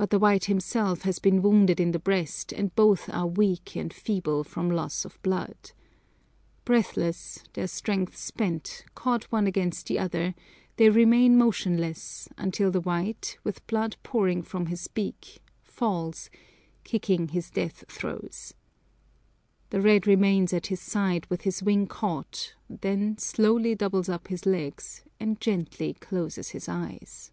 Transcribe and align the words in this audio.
But 0.00 0.10
the 0.10 0.18
white 0.20 0.44
himself 0.44 1.02
has 1.02 1.18
been 1.18 1.42
wounded 1.42 1.80
in 1.80 1.90
the 1.90 1.98
breast 1.98 2.52
and 2.52 2.72
both 2.76 3.10
are 3.12 3.26
weak 3.26 3.76
and 3.76 3.92
feeble 3.92 4.44
from 4.44 4.70
loss 4.70 5.04
of 5.04 5.20
blood. 5.24 5.72
Breathless, 6.64 7.42
their 7.54 7.66
strength 7.66 8.16
spent, 8.16 8.84
caught 8.94 9.24
one 9.32 9.48
against 9.48 9.88
the 9.88 9.98
other, 9.98 10.36
they 10.76 10.88
remain 10.88 11.36
motionless 11.36 12.28
until 12.38 12.70
the 12.70 12.80
white, 12.80 13.38
with 13.42 13.66
blood 13.66 13.96
pouring 14.04 14.40
from 14.40 14.66
his 14.66 14.86
beak, 14.86 15.42
falls, 15.64 16.30
kicking 16.84 17.30
his 17.30 17.50
death 17.50 17.82
throes. 17.88 18.54
The 19.70 19.80
red 19.80 20.06
remains 20.06 20.52
at 20.52 20.68
his 20.68 20.80
side 20.80 21.26
with 21.26 21.40
his 21.42 21.60
wing 21.60 21.88
caught, 21.88 22.54
then 22.70 23.18
slowly 23.18 23.74
doubles 23.74 24.08
up 24.08 24.28
his 24.28 24.46
legs 24.46 25.02
and 25.18 25.40
gently 25.40 25.94
closes 25.94 26.50
his 26.50 26.68
eyes. 26.68 27.32